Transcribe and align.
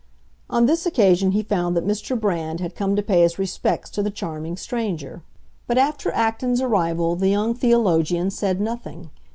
On 0.49 0.65
this 0.65 0.87
occasion 0.87 1.29
he 1.33 1.43
found 1.43 1.77
that 1.77 1.85
Mr. 1.85 2.19
Brand 2.19 2.59
had 2.59 2.73
come 2.73 2.95
to 2.95 3.03
pay 3.03 3.21
his 3.21 3.37
respects 3.37 3.87
to 3.91 4.01
the 4.01 4.09
charming 4.09 4.57
stranger; 4.57 5.21
but 5.67 5.77
after 5.77 6.09
Acton's 6.13 6.59
arrival 6.59 7.15
the 7.15 7.29
young 7.29 7.53
theologian 7.53 8.31
said 8.31 8.59
nothing. 8.59 9.11